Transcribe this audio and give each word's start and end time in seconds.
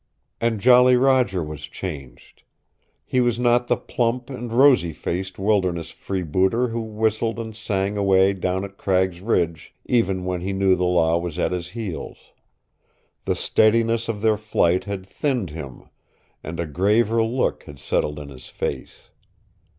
And 0.39 0.59
Jolly 0.59 0.95
Roger 0.95 1.43
was 1.43 1.65
changed. 1.67 2.41
He 3.05 3.21
was 3.21 3.37
not 3.39 3.67
the 3.67 3.77
plump 3.77 4.31
and 4.31 4.51
rosy 4.51 4.93
faced 4.93 5.37
wilderness 5.37 5.91
freebooter 5.91 6.69
who 6.69 6.81
whistled 6.81 7.37
and 7.37 7.55
sang 7.55 7.97
away 7.97 8.33
down 8.33 8.65
at 8.65 8.79
Cragg's 8.79 9.21
Ridge 9.21 9.75
even 9.85 10.25
when 10.25 10.41
he 10.41 10.53
knew 10.53 10.75
the 10.75 10.85
Law 10.85 11.19
was 11.19 11.37
at 11.37 11.51
his 11.51 11.69
heels. 11.77 12.31
The 13.25 13.35
steadiness 13.35 14.07
of 14.07 14.21
their 14.21 14.37
flight 14.37 14.85
had 14.85 15.05
thinned 15.05 15.51
him, 15.51 15.87
and 16.43 16.59
a 16.59 16.65
graver 16.65 17.21
look 17.23 17.65
had 17.65 17.77
settled 17.77 18.17
in 18.17 18.29
his 18.29 18.47
face. 18.47 19.11